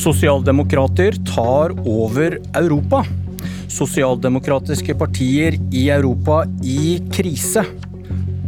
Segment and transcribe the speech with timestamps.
[0.00, 3.02] Sosialdemokrater tar over Europa.
[3.68, 7.66] Sosialdemokratiske partier i Europa i krise.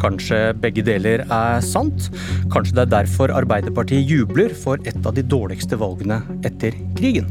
[0.00, 2.08] Kanskje begge deler er sant?
[2.54, 7.28] Kanskje det er derfor Arbeiderpartiet jubler for et av de dårligste valgene etter krigen?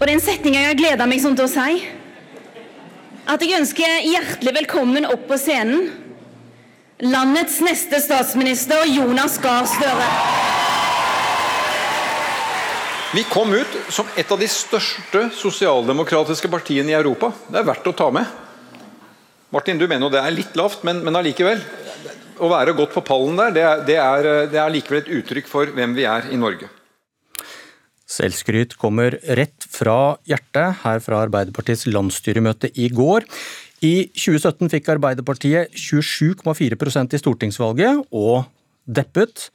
[0.00, 1.84] Og den setninga jeg gleder meg sånn til å si,
[3.30, 5.86] at jeg ønsker hjertelig velkommen opp på scenen
[7.04, 10.53] landets neste statsminister Jonas Gahr Støre.
[13.14, 17.28] Vi kom ut som et av de største sosialdemokratiske partiene i Europa.
[17.46, 18.26] Det er verdt å ta med.
[19.54, 21.62] Martin, du mener jo det er litt lavt, men, men allikevel.
[22.42, 23.62] Å være godt på pallen der, det
[24.02, 26.66] er, det, er, likevel et uttrykk for hvem vi er i Norge.
[28.10, 33.28] Selvskryt kommer rett fra hjertet, her fra Arbeiderpartiets landsstyremøte i går.
[33.86, 38.42] I 2017 fikk Arbeiderpartiet 27,4% i stortingsvalget, og
[38.90, 39.52] deppet.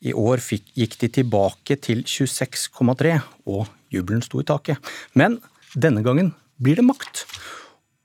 [0.00, 3.18] I år fikk, gikk de tilbake til 26,3,
[3.52, 4.80] og jubelen sto i taket.
[5.12, 5.38] Men
[5.76, 7.26] denne gangen blir det makt.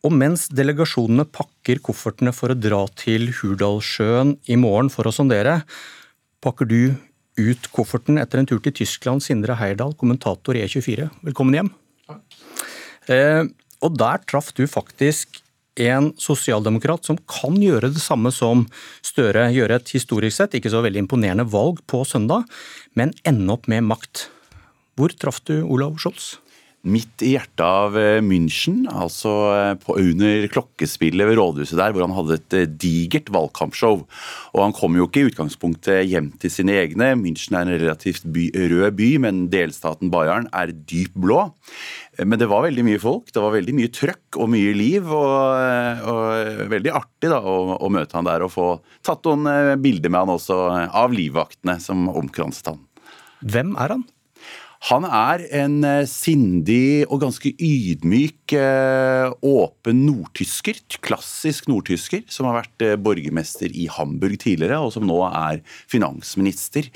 [0.06, 5.62] Og mens delegasjonene pakker koffertene for å dra til Hurdalssjøen i morgen for å sondere,
[6.44, 6.82] pakker du
[7.40, 11.10] ut kofferten etter en tur til Tyskland, Sindre Heierdal, kommentator i E24.
[11.26, 11.72] Velkommen hjem.
[12.12, 12.38] Takk.
[13.12, 13.44] Eh,
[13.86, 15.42] og der traff du faktisk
[15.76, 18.66] en sosialdemokrat som kan gjøre det samme som
[19.06, 22.48] Støre, gjøre et historisk sett ikke så veldig imponerende valg på søndag,
[22.96, 24.30] men ende opp med makt.
[24.96, 26.38] Hvor traff du Olav Scholz?
[26.86, 32.06] Midt i hjertet av eh, München, altså eh, på, under klokkespillet ved rådhuset der, hvor
[32.06, 34.04] han hadde et eh, digert valgkampshow.
[34.54, 37.12] Og han kom jo ikke i utgangspunktet hjem til sine egne.
[37.20, 41.48] München er en relativt by, rød by, men delstaten Bayern er dyp blå.
[42.24, 45.10] Men det var veldig mye folk, det var veldig mye trøkk og mye liv.
[45.12, 48.70] Og, og veldig artig da, å, å, møte han der og få
[49.06, 50.60] tatt noen bilder med han også
[50.96, 52.84] av livvaktene som omkranset han.
[53.46, 54.06] Hvem er han?
[54.86, 60.78] Han er en eh, sindig og ganske ydmyk, eh, åpen nordtysker.
[61.02, 66.92] Klassisk nordtysker, som har vært eh, borgermester i Hamburg tidligere, og som nå er finansminister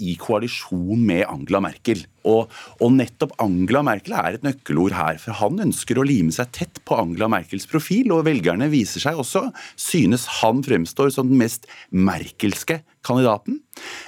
[0.00, 2.06] i koalisjon med Angela Merkel.
[2.28, 5.20] Og, og, nettopp Angela Merkel er et nøkkelord her.
[5.22, 9.20] For han ønsker å lime seg tett på Angela Merkels profil, og velgerne viser seg
[9.20, 9.46] også
[9.80, 13.60] synes han fremstår som den mest merkelske kandidaten.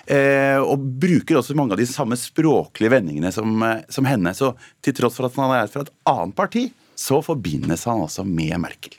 [0.06, 4.34] Eh, og bruker også mange av de samme språklige vendingene som, eh, som henne.
[4.36, 4.52] Så
[4.84, 8.58] til tross for at han er fra et annet parti, så forbindes han altså med
[8.60, 8.98] Merkel.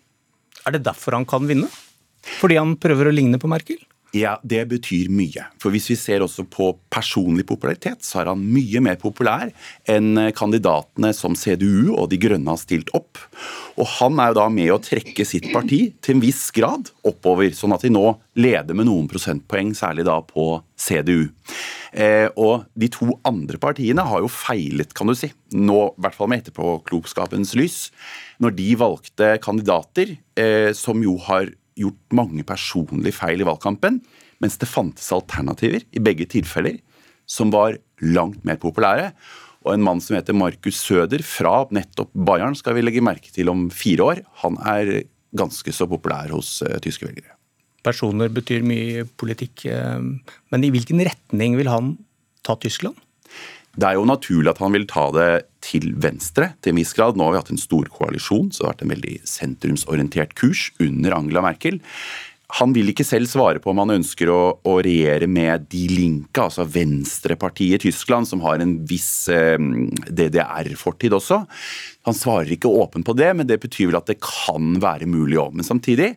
[0.66, 1.70] Er det derfor han kan vinne?
[2.40, 3.82] Fordi han prøver å ligne på Merkel?
[4.14, 5.48] Ja, Det betyr mye.
[5.58, 9.50] For Hvis vi ser også på personlig popularitet, så er han mye mer populær
[9.90, 13.18] enn kandidatene som CDU og De Grønne har stilt opp.
[13.74, 17.50] Og Han er jo da med å trekke sitt parti til en viss grad oppover,
[17.58, 18.06] sånn at de nå
[18.38, 21.32] leder med noen prosentpoeng, særlig da på CDU.
[21.94, 26.18] Eh, og De to andre partiene har jo feilet, kan du si, nå i hvert
[26.18, 27.90] fall med etterpåklokskapens lys,
[28.38, 34.02] når de valgte kandidater eh, som jo har gjort mange personlige feil i valgkampen,
[34.44, 36.80] mens det fantes alternativer i begge tilfeller
[37.30, 39.12] som var langt mer populære.
[39.64, 43.52] Og en mann som heter Markus Søder fra nettopp Bayern skal vi legge merke til
[43.52, 44.24] om fire år.
[44.44, 47.38] Han er ganske så populær hos uh, tyske velgere.
[47.84, 50.04] Personer betyr mye politikk, uh,
[50.52, 51.96] men i hvilken retning vil han
[52.44, 53.00] ta Tyskland?
[53.74, 55.30] Det er jo naturlig at han vil ta det
[55.66, 57.18] til venstre til en viss grad.
[57.18, 60.68] Nå har vi hatt en stor koalisjon, så det har vært en veldig sentrumsorientert kurs
[60.84, 61.80] under Angela Merkel.
[62.60, 66.44] Han vil ikke selv svare på om han ønsker å, å regjere med De Linke,
[66.44, 69.58] altså venstrepartiet i Tyskland, som har en viss eh,
[70.06, 71.40] DDR-fortid også.
[72.06, 75.40] Han svarer ikke åpent på det, men det betyr vel at det kan være mulig
[75.42, 75.58] òg.
[75.58, 76.12] Men samtidig,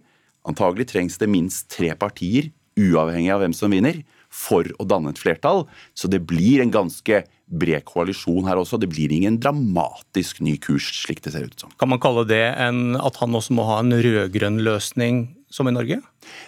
[0.44, 5.22] antagelig trengs det minst tre partier, uavhengig av hvem som vinner, for å danne et
[5.22, 5.64] flertall.
[5.96, 8.78] Så det blir en ganske bred koalisjon her også.
[8.82, 11.72] Det blir ingen dramatisk ny kurs, slik det ser ut som.
[11.78, 15.74] Kan man kalle det en, at han også må ha en rød-grønn løsning som i
[15.74, 16.00] Norge?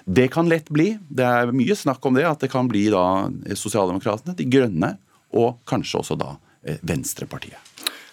[0.04, 0.90] Det kan lett bli.
[1.08, 2.26] Det er mye snakk om det.
[2.28, 3.28] At det kan bli da
[3.58, 4.96] Sosialdemokratene, De Grønne
[5.38, 6.34] og kanskje også da
[6.66, 7.60] eh, Venstrepartiet.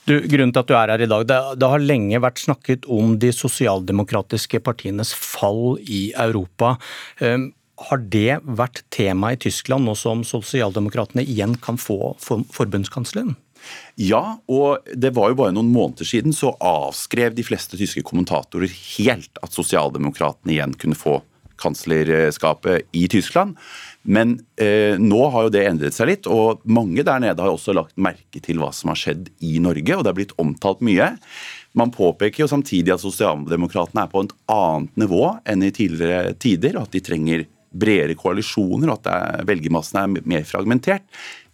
[0.05, 2.83] Du, grunnen til at du er her i dag, det, det, har lenge vært snakket
[2.93, 6.75] om de sosialdemokratiske partienes fall i Europa.
[7.17, 13.35] Um, har det vært tema i Tyskland, nå som sosialdemokratene igjen kan få forbundskansleren?
[13.97, 18.69] Ja, og det var jo bare noen måneder siden så avskrev de fleste tyske kommentatorer
[18.97, 21.21] helt at sosialdemokratene igjen kunne få
[21.61, 23.55] kanslerskapet i Tyskland.
[24.03, 27.73] Men eh, nå har jo det endret seg litt, og mange der nede har også
[27.73, 31.13] lagt merke til hva som har skjedd i Norge, og det har blitt omtalt mye.
[31.75, 36.77] Man påpeker jo samtidig at sosialdemokratene er på et annet nivå enn i tidligere tider,
[36.77, 41.05] og at de trenger bredere koalisjoner, og at velgermassen er mer fragmentert.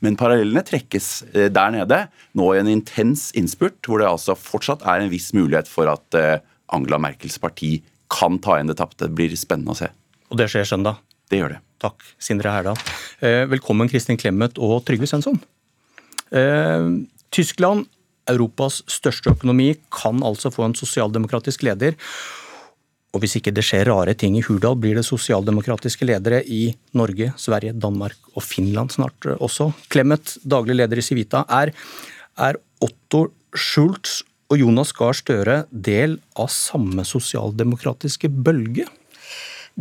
[0.02, 2.02] Men parallellene trekkes eh, der nede,
[2.38, 6.18] nå i en intens innspurt, hvor det altså fortsatt er en viss mulighet for at
[6.18, 6.42] eh,
[6.74, 7.78] Angela Merkels parti
[8.12, 9.08] kan ta igjen det tapte.
[9.08, 9.92] Det blir spennende å se.
[10.32, 11.02] Og det skjer søndag?
[11.32, 11.62] Det gjør det.
[11.82, 12.78] Takk, Sindre Herdal.
[13.50, 15.40] Velkommen Kristin Clemet og Trygve Svensson.
[17.34, 17.88] Tyskland,
[18.30, 21.96] Europas største økonomi, kan altså få en sosialdemokratisk leder.
[23.12, 27.34] Og hvis ikke det skjer rare ting i Hurdal, blir det sosialdemokratiske ledere i Norge,
[27.36, 29.72] Sverige, Danmark og Finland snart også.
[29.92, 31.44] Clemet, daglig leder i Civita.
[31.52, 31.74] Er,
[32.40, 34.22] er Otto Schultz
[34.52, 38.88] og Jonas Gahr Støre del av samme sosialdemokratiske bølge?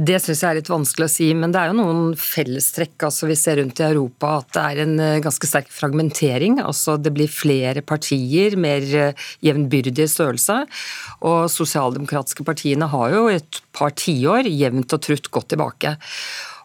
[0.01, 3.27] Det syns jeg er litt vanskelig å si, men det er jo noen fellestrekk altså
[3.29, 4.39] vi ser rundt i Europa.
[4.41, 6.57] At det er en eh, ganske sterk fragmentering.
[6.65, 10.57] altså Det blir flere partier, mer jevnbyrdige jevnbyrdig størrelse.
[11.27, 15.97] Og sosialdemokratiske partiene har jo et par tiår jevnt og trutt gått tilbake.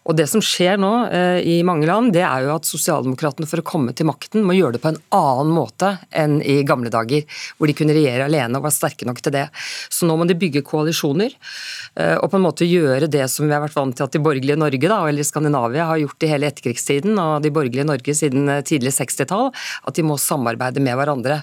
[0.06, 3.62] Og Det som skjer nå eh, i mange land, det er jo at sosialdemokratene for
[3.62, 7.26] å komme til makten må gjøre det på en annen måte enn i gamle dager,
[7.58, 9.48] hvor de kunne regjere alene og var sterke nok til det.
[9.90, 13.56] Så nå må de bygge koalisjoner eh, og på en måte gjøre det som vi
[13.56, 16.54] har vært vant til at de borgerlige Norge da, eller Skandinavia har gjort i hele
[16.54, 19.50] etterkrigstiden og de borgerlige Norge siden eh, tidlig 60-tall,
[19.90, 21.42] at de må samarbeide med hverandre.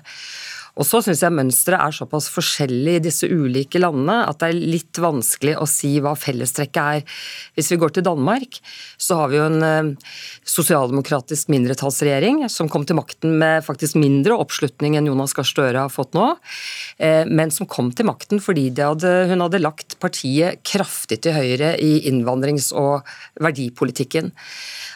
[0.80, 4.70] Og så syns jeg mønsteret er såpass forskjellig i disse ulike landene at det er
[4.72, 7.19] litt vanskelig å si hva fellestrekket er.
[7.58, 8.56] Hvis vi går til Danmark,
[8.96, 10.12] så har vi jo en eh,
[10.48, 15.92] sosialdemokratisk mindretallsregjering som kom til makten med faktisk mindre oppslutning enn Jonas Gahr Støre har
[15.92, 16.30] fått nå,
[17.04, 21.75] eh, men som kom til makten fordi hadde, hun hadde lagt partiet kraftig til høyre
[21.84, 23.04] i innvandrings- og
[23.42, 24.32] verdipolitikken.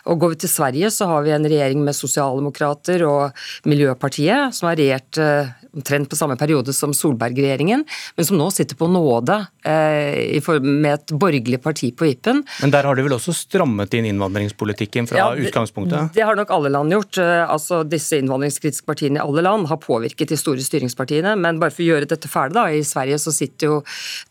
[0.06, 3.37] Og Går vi til Sverige, så har vi en regjering med sosialdemokrater og
[3.67, 7.84] Miljøpartiet, som har regjert eh, omtrent på samme periode som Solberg-regjeringen,
[8.17, 12.43] men som nå sitter på nåde eh, med et borgerlig parti på vippen.
[12.62, 16.14] Men der har de vel også strammet inn innvandringspolitikken fra ja, det, utgangspunktet?
[16.17, 17.20] Det har nok alle land gjort.
[17.23, 21.37] Eh, altså Disse innvandringskritiske partiene i alle land har påvirket de store styringspartiene.
[21.40, 23.79] Men bare for å gjøre dette ferdig, da, i Sverige så sitter jo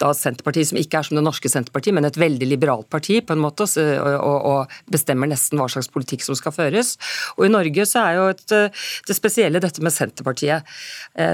[0.02, 3.36] da Senterpartiet, som ikke er som det norske Senterpartiet, men et veldig liberalt parti på
[3.36, 6.96] en måte, og, og, og bestemmer nesten hva slags politikk som skal føres.
[7.38, 8.56] Og i Norge så er jo et,
[9.06, 10.66] det spesielle dette med Senterpartiet.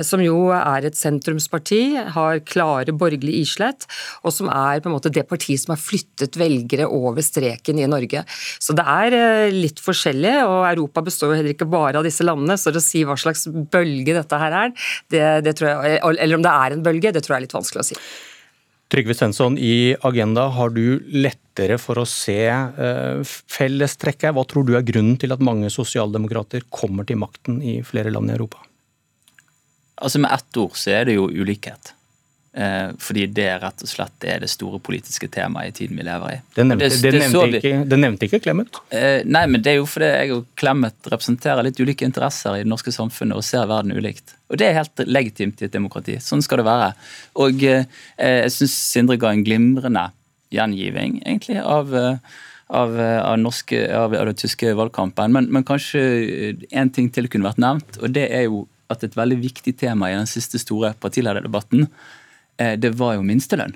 [0.01, 1.81] Eh, som jo er et sentrumsparti,
[2.15, 3.88] har klare borgerlige islett,
[4.25, 7.89] og som er på en måte det partiet som har flyttet velgere over streken i
[7.89, 8.25] Norge.
[8.59, 12.25] Så det er eh, litt forskjellig, og Europa består jo heller ikke bare av disse
[12.25, 14.75] landene, så å si hva slags bølge dette her er,
[15.12, 17.83] det, det jeg, eller om det er en bølge, det tror jeg er litt vanskelig
[17.83, 18.00] å si.
[18.92, 24.33] Trygve Svensson, i Agenda har du lettere for å se eh, fellestrekket.
[24.36, 28.33] Hva tror du er grunnen til at mange sosialdemokrater kommer til makten i flere land
[28.33, 28.65] i Europa?
[30.01, 31.94] Altså Med ett ord så er det jo ulikhet.
[32.53, 36.33] Eh, fordi det rett og slett er det store politiske temaet i tiden vi lever
[36.33, 36.39] i.
[36.51, 38.80] Det nevnte, det, det, det nevnte, ikke, det nevnte ikke Clemet?
[38.92, 42.65] Eh, nei, men det er jo fordi jeg og Clemet representerer litt ulike interesser i
[42.65, 44.36] det norske samfunnet og ser verden ulikt.
[44.51, 46.18] Og det er helt legitimt i et demokrati.
[46.19, 46.92] Sånn skal det være.
[47.39, 47.88] Og eh,
[48.19, 50.09] jeg syns Sindre ga en glimrende
[50.51, 51.94] gjengiving egentlig av
[52.71, 55.33] av, av, norske, av, av den tyske valgkampen.
[55.36, 56.01] Men, men kanskje
[56.71, 60.11] én ting til kunne vært nevnt, og det er jo at et veldig viktig tema
[60.11, 61.88] i den siste store partilederdebatten,
[62.57, 63.75] eh, det var jo minstelønn.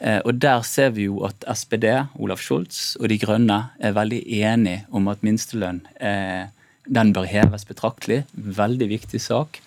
[0.00, 4.22] Eh, og Der ser vi jo at SPD, Olaf Scholz og De Grønne er veldig
[4.26, 6.46] enige om at minstelønn eh,
[6.88, 8.24] den bør heves betraktelig.
[8.34, 9.60] Veldig viktig sak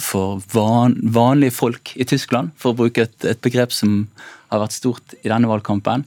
[0.00, 4.06] for van, vanlige folk i Tyskland, for å bruke et, et, begrep som
[4.48, 6.06] har vært stort i denne valgkampen.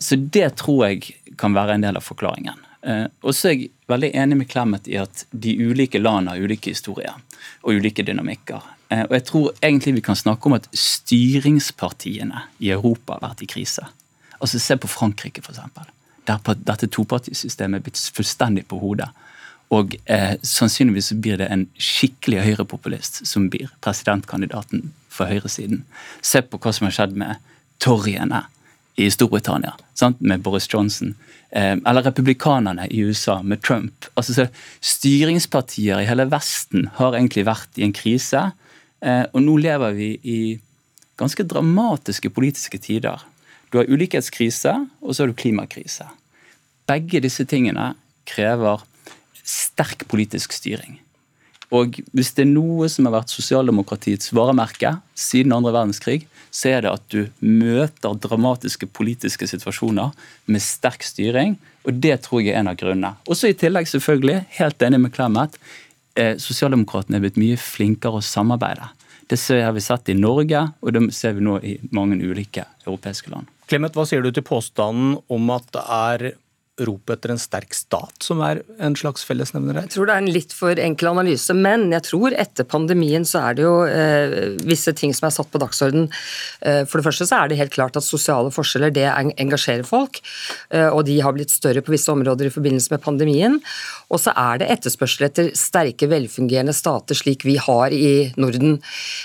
[0.00, 2.62] Så det tror jeg kan være en del av forklaringen.
[3.20, 6.72] Og så er jeg veldig enig med Clemet i at de ulike landene har ulike
[6.74, 7.16] historier
[7.62, 8.64] og ulike dynamikker.
[8.88, 13.44] Eh, og jeg tror egentlig vi kan snakke om at styringspartiene i Europa har vært
[13.44, 13.86] i krise.
[14.38, 15.60] Altså Se på Frankrike, f.eks.
[16.28, 19.08] Der dette topartisystemet er blitt fullstendig på hodet.
[19.74, 25.82] Og eh, sannsynligvis blir det en skikkelig høyrepopulist som blir presidentkandidaten for høyresiden.
[26.24, 27.40] Se på hva som har skjedd med
[27.82, 28.46] torgene
[28.98, 30.20] i Storbritannia, sant?
[30.20, 31.14] med Boris Johnson.
[31.50, 34.08] Eh, eller republikanerne i USA med Trump.
[34.18, 34.48] Altså,
[34.80, 38.48] Styringspartier i hele Vesten har egentlig vært i en krise.
[39.00, 40.40] Eh, og nå lever vi i
[41.18, 43.22] ganske dramatiske politiske tider.
[43.70, 46.06] Du har ulikhetskrise, og så har du klimakrise.
[46.88, 47.92] Begge disse tingene
[48.28, 48.82] krever
[49.44, 50.98] sterk politisk styring.
[51.74, 56.22] Og hvis det er noe som har vært sosialdemokratiets varemerke siden andre verdenskrig,
[56.54, 60.14] så er det at du møter dramatiske politiske situasjoner
[60.48, 61.58] med sterk styring.
[61.84, 63.14] Og det tror jeg er en av grunnene.
[63.28, 65.60] Også i tillegg, selvfølgelig, helt enig med Clemet,
[66.16, 68.88] eh, sosialdemokratene er blitt mye flinkere å samarbeide.
[69.28, 73.28] Det har vi sett i Norge, og det ser vi nå i mange ulike europeiske
[73.28, 73.48] land.
[73.68, 76.30] Clemet, hva sier du til påstanden om at det er
[76.78, 79.88] ropet etter en sterk stat som er en slags fellesnevner her?
[79.88, 83.42] Jeg tror det er en litt for enkel analyse, men jeg tror etter pandemien så
[83.48, 84.36] er det jo eh,
[84.68, 86.08] visse ting som er satt på dagsorden.
[86.62, 90.20] Eh, for det første så er det helt klart at sosiale forskjeller det engasjerer folk,
[90.70, 93.58] eh, og de har blitt større på visse områder i forbindelse med pandemien.
[94.08, 98.78] Og så er det etterspørsel etter sterke, velfungerende stater slik vi har i Norden.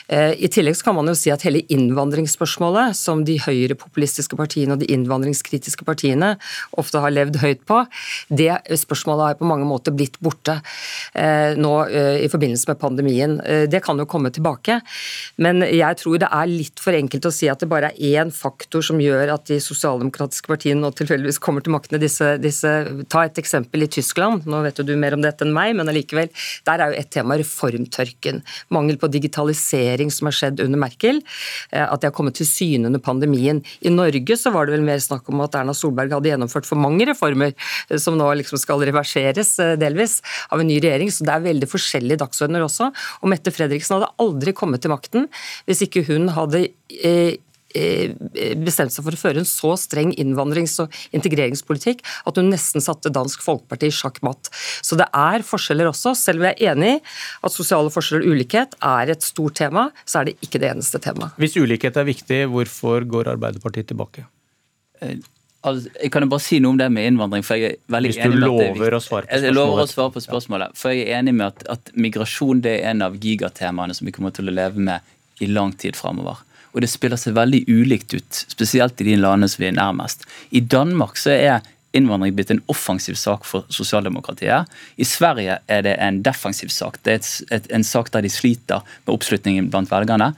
[0.08, 4.76] Eh, I tillegg så kan man jo si at hele innvandringsspørsmålet, som de høyrepopulistiske partiene
[4.76, 6.34] og de innvandringskritiske partiene
[6.80, 7.84] ofte har levd høyt på,
[8.30, 10.58] det spørsmålet har på mange måter blitt borte
[11.18, 13.38] eh, nå eh, i forbindelse med pandemien.
[13.42, 14.80] Eh, det kan jo komme tilbake,
[15.44, 18.34] men jeg tror det er litt for enkelt å si at det bare er én
[18.34, 22.02] faktor som gjør at de sosialdemokratiske partiene nå tilfeldigvis kommer til maktene.
[22.02, 22.72] Disse, disse,
[23.12, 25.92] ta et eksempel i Tyskland, nå vet jo du mer om dette enn meg, men
[25.92, 26.32] allikevel.
[26.68, 28.42] Der er jo et tema reformtørken.
[28.74, 31.22] Mangel på digitalisering som har skjedd under Merkel.
[31.72, 33.62] At det har kommet til syne under pandemien.
[33.82, 36.80] I Norge så var det vel mer snakk om at Erna Solberg hadde gjennomført for
[36.80, 37.54] mange reformer reformer
[37.90, 41.12] eh, som nå liksom skal reverseres eh, delvis av en ny regjering.
[41.12, 42.92] Så det er veldig forskjellige dagsordener også.
[43.22, 45.28] Og Mette Fredriksen hadde aldri kommet til makten
[45.68, 46.68] hvis ikke hun hadde
[47.04, 47.40] eh,
[47.74, 53.10] bestemt seg for å føre en så streng innvandrings- og integreringspolitikk at hun nesten satte
[53.10, 54.52] Dansk Folkeparti i sjakk matt.
[54.86, 56.14] Så det er forskjeller også.
[56.14, 59.88] Selv om jeg er enig i at sosiale forskjeller og ulikhet er et stort tema,
[60.06, 61.34] så er det ikke det eneste temaet.
[61.42, 64.28] Hvis ulikhet er viktig, hvorfor går Arbeiderpartiet tilbake?
[65.64, 67.44] Altså, jeg kan jo bare si noe om det med innvandring.
[67.44, 69.46] for jeg er veldig Hvis du enig med lover å svare på spørsmålet.
[69.48, 70.80] Jeg lover å svare på spørsmålet.
[70.80, 74.16] For jeg er enig med at, at migrasjon det er en av gigatemaene som vi
[74.16, 76.44] kommer til å leve med i lang tid framover.
[76.74, 80.26] Og det spiller seg veldig ulikt ut, spesielt i de landene som vi er nærmest.
[80.52, 81.62] I Danmark så er
[81.94, 84.70] innvandring blitt en offensiv sak for sosialdemokratiet.
[84.98, 86.98] I Sverige er det en defensiv sak.
[87.06, 90.32] Det er et, et, en sak der de sliter med oppslutningen blant velgerne.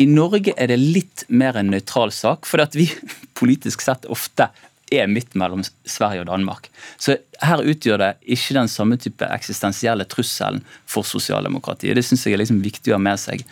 [0.00, 2.88] I Norge er det litt mer en nøytral sak, for vi
[3.40, 4.48] politisk sett ofte
[4.92, 6.68] er midt mellom Sverige og Danmark.
[7.00, 11.96] Så her utgjør det ikke den samme type eksistensielle trusselen for sosialdemokratiet.
[11.96, 13.44] Det syns jeg er liksom viktig å ha med seg.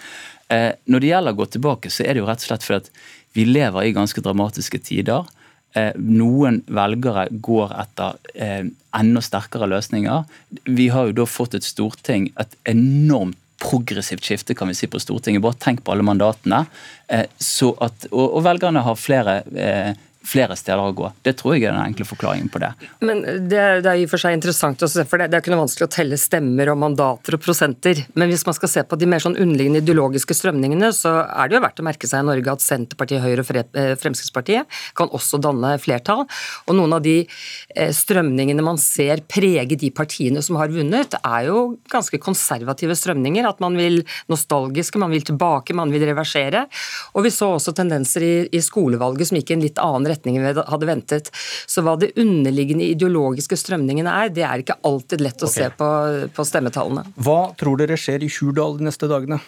[0.51, 2.83] Eh, når det gjelder å gå tilbake, så er det jo rett og slett fordi
[2.83, 2.91] at
[3.39, 5.29] vi lever i ganske dramatiske tider.
[5.79, 8.65] Eh, noen velgere går etter eh,
[8.99, 10.27] enda sterkere løsninger.
[10.67, 14.97] Vi har jo da fått et storting, et enormt progressivt skifte kan vi si på
[14.97, 15.43] Stortinget.
[15.45, 16.63] Bare tenk på alle mandatene.
[17.37, 19.35] Så at, og, og velgerne har flere
[20.27, 21.09] flere steder å gå.
[21.25, 22.71] Det tror jeg er den enkle forklaringen på det.
[23.01, 25.45] Men Det, det er i og for seg interessant å se, for det, det er
[25.45, 28.03] ikke noe vanskelig å telle stemmer og mandater og prosenter.
[28.21, 31.57] Men hvis man skal se på de mer sånn underliggende ideologiske strømningene, så er det
[31.57, 35.41] jo verdt å merke seg i Norge at Senterpartiet, Høyre og eh, Fremskrittspartiet kan også
[35.43, 36.27] danne flertall.
[36.69, 41.49] Og noen av de eh, strømningene man ser prege de partiene som har vunnet, er
[41.49, 43.49] jo ganske konservative strømninger.
[43.49, 46.67] At man vil nostalgiske, man vil tilbake, man vil reversere.
[47.17, 50.45] Og vi så også tendenser i, i skolevalget som gikk i en litt annen retningen
[50.45, 51.31] vi hadde ventet.
[51.71, 55.71] Så hva de underliggende ideologiske strømningene er, det er ikke alltid lett å okay.
[55.71, 55.89] se på,
[56.37, 57.07] på, stemmetallene.
[57.21, 59.41] Hva tror dere skjer i Hurdal de neste dagene?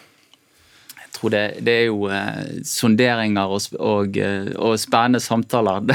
[1.13, 5.85] Tror det, det er jo eh, sonderinger og, og, eh, og, spennende samtaler.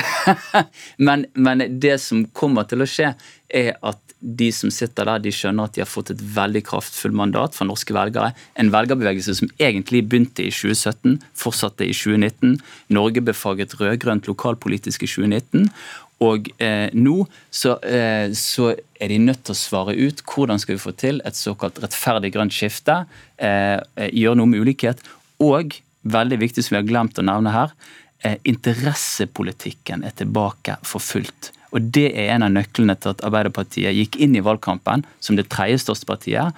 [1.07, 3.11] men, men det som kommer til å skje,
[3.49, 7.17] er at de som sitter der, de skjønner at de har fått et veldig kraftfullt
[7.17, 8.33] mandat fra norske velgere.
[8.59, 12.59] En velgerbevegelse som egentlig begynte i 2017, fortsatte i 2019.
[12.95, 15.71] Norge befaget rød-grønt lokalpolitisk i 2019.
[16.25, 17.21] Og eh, nå
[17.55, 21.21] så, eh, så, er de nødt til å svare ut hvordan skal vi få til
[21.29, 23.05] et såkalt rettferdig grønt skifte.
[23.39, 25.05] Eh, eh gjøre noe med ulikhet.
[25.39, 27.71] Og, veldig viktig som vi har glemt å nevne her,
[28.25, 31.53] eh, interessepolitikken er tilbake for fullt.
[31.71, 35.51] Og Det er en av nøklene til at Arbeiderpartiet gikk inn i valgkampen som det
[35.53, 36.55] tredje største partiet,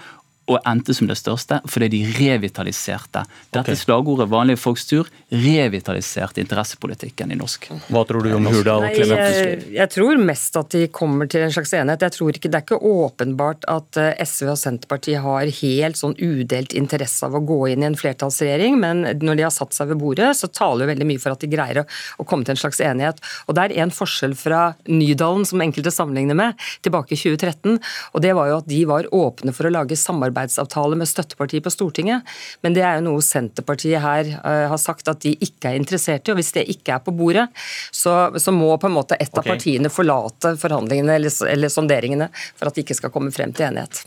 [0.50, 3.24] og endte som det største fordi de revitaliserte.
[3.50, 3.78] Dette okay.
[3.78, 7.68] slagordet 'vanlige folks tur' revitaliserte interessepolitikken i norsk.
[7.88, 8.86] Hva tror du om Hurdal?
[8.86, 12.06] Nei, jeg, jeg, tror mest at de kommer til en slags enighet.
[12.08, 16.16] Jeg tror ikke, Det er ikke åpenbart at eh, SV og Senterpartiet har helt sånn
[16.18, 19.92] udelt interesse av å gå inn i en flertallsregjering, men når de har satt seg
[19.92, 21.86] ved bordet, så taler jo veldig mye for at de greier å,
[22.18, 23.22] å komme til en slags enighet.
[23.46, 27.78] Og Det er en forskjell fra Nydalen, som enkelte sammenligner med, tilbake i 2013,
[28.14, 31.62] og det var jo at de var åpne for å lage samarbeid samarbeidsavtale med støttepartiet
[31.64, 32.22] på Stortinget.
[32.62, 36.26] Men det er jo noe Senterpartiet her uh, har sagt at de ikke er interessert
[36.26, 36.32] i.
[36.32, 37.48] og Hvis det ikke er på bordet,
[37.92, 42.68] så, så må på en måte et av partiene forlate forhandlingene eller, eller sonderingene for
[42.68, 44.04] at de ikke skal komme frem til enighet.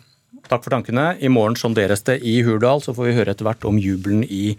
[0.50, 1.14] Takk for tankene.
[1.24, 4.58] I morgen sonderes det i Hurdal, så får vi høre etter hvert om jubelen i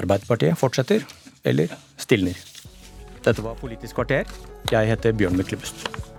[0.00, 1.04] Arbeiderpartiet fortsetter
[1.44, 2.38] eller stilner.
[3.20, 4.30] Dette var Politisk kvarter.
[4.72, 6.09] Jeg heter Bjørn Myklebust.